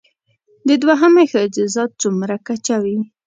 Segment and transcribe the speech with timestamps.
[0.67, 2.97] د دوهمې ښځې ذات څومره کچه وي